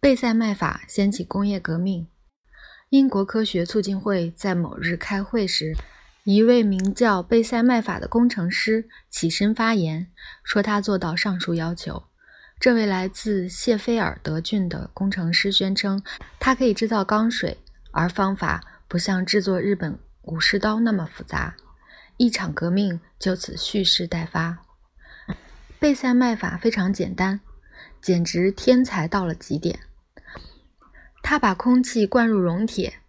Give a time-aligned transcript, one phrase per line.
[0.00, 2.06] 贝塞麦法掀起工业革命。
[2.90, 5.74] 英国科学促进会在某日开会时，
[6.22, 10.06] 一位名叫贝塞麦法的工程师起身发言，
[10.44, 12.04] 说他做到上述要求。
[12.60, 16.00] 这位来自谢菲尔德郡的工程师宣称，
[16.38, 17.58] 他可以制造钢水，
[17.90, 21.56] 而方法不像制作日本武士刀那么复杂。
[22.16, 24.58] 一场革命就此蓄势待发。
[25.80, 27.40] 贝塞麦法非常简单，
[28.00, 29.80] 简直天才到了极点。
[31.30, 33.00] 他把空气灌入熔铁，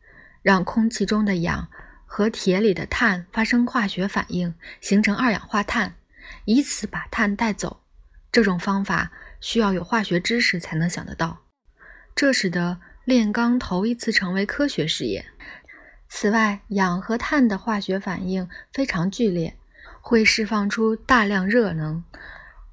[0.42, 1.70] 让空气中的氧
[2.06, 5.96] 和铁里的碳发生化学反应，形成二氧化碳，
[6.44, 7.80] 以此把碳带走。
[8.30, 11.46] 这种方法需要有化学知识才能想得到，
[12.14, 15.24] 这使得炼钢头一次成为科学实验。
[16.10, 19.56] 此外，氧和碳的化学反应非常剧烈，
[20.02, 22.04] 会释放出大量热能，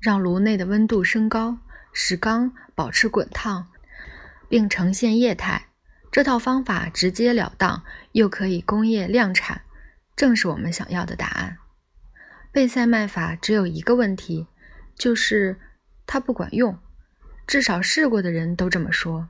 [0.00, 1.58] 让炉内的温度升高，
[1.92, 3.68] 使钢保持滚烫。
[4.48, 5.68] 并呈现液态，
[6.10, 9.62] 这套方法直截了当，又可以工业量产，
[10.14, 11.58] 正是我们想要的答案。
[12.52, 14.46] 贝塞麦法只有一个问题，
[14.94, 15.58] 就是
[16.06, 16.78] 它不管用，
[17.46, 19.28] 至少试过的人都这么说。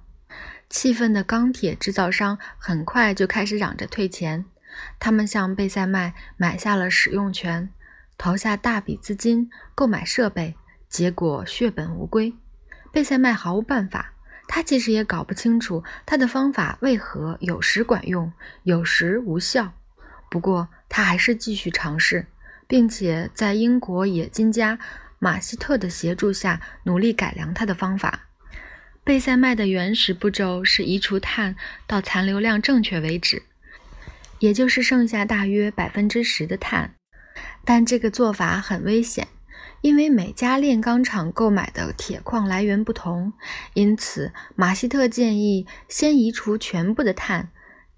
[0.69, 4.45] 气愤的钢铁制造商很快就开始嚷着退钱，
[4.99, 7.73] 他们向贝塞麦买下了使用权，
[8.19, 10.57] 投下大笔资金购买设备，
[10.89, 12.35] 结果血本无归。
[12.93, 14.12] 贝塞麦毫无办法。
[14.49, 19.73] 他其实也搞不清楚他的方法为何有时管用，有时无效。
[20.31, 22.27] 不过他还是继续尝试，
[22.67, 24.79] 并且在英国冶金家
[25.19, 28.29] 马希特的协助下努力改良他的方法。
[29.05, 31.55] 贝塞麦的原始步骤是移除碳
[31.87, 33.45] 到残留量正确为止，
[34.41, 36.95] 也就是剩下大约百分之十的碳。
[37.65, 39.29] 但这个做法很危险。
[39.87, 43.33] 因为每家炼钢厂购买的铁矿来源不同，
[43.73, 47.51] 因此马希特建议先移除全部的碳，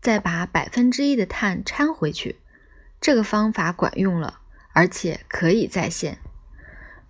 [0.02, 2.36] 再把百分之一的碳掺回去。
[3.00, 4.40] 这个方法管用了，
[4.74, 6.18] 而且可以再现。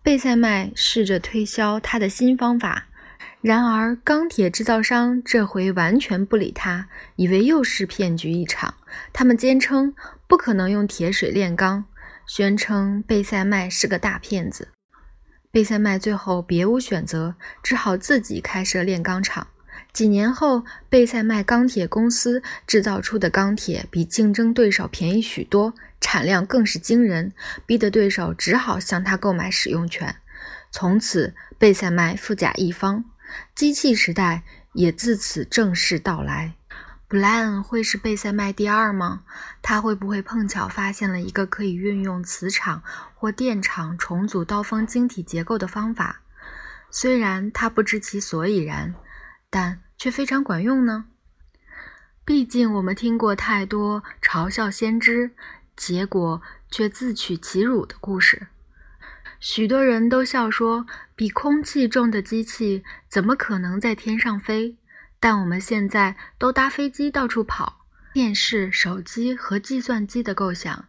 [0.01, 2.87] 贝塞麦试着推销他的新方法，
[3.41, 8.75] 然而钢铁制造商这回完全不理他，以为又是骗局一场。
[9.13, 9.93] 他们坚称
[10.29, 11.85] 不可能用铁水炼钢。
[12.29, 14.69] 宣称贝塞麦是个大骗子，
[15.51, 19.47] 贝塞麦最后别无选择，只好自己开设炼钢厂。
[19.95, 25.73] 几年后，贝塞麦钢铁公司制造出的钢铁比竞争对手便宜许多，
[26.03, 27.33] 产量更是惊人，
[27.65, 30.15] 逼得对手只好向他购买使用权。
[30.71, 33.07] 从此，贝塞麦富甲一方，
[33.55, 34.43] 机器时代
[34.75, 36.53] 也自此正式到来。
[37.09, 39.23] 布莱恩会是贝塞麦第二吗？
[39.63, 42.83] 他会不会碰巧发现了一个可以运用磁场
[43.15, 46.21] 或电场重组刀锋晶体结构的方法？
[46.91, 48.95] 虽然他不知其所以然，
[49.49, 51.07] 但却非常管用呢？
[52.27, 55.31] 毕竟我们听过太多嘲笑先知，
[55.75, 58.49] 结果却自取其辱的故事。
[59.41, 60.87] 许多人都笑说，
[61.17, 64.77] 比空气重的机器怎么可能在天上飞？
[65.21, 70.87] 但我们现在都搭飞机到处跑，电视、手机和计算机的构想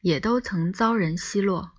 [0.00, 1.75] 也都曾遭人奚落。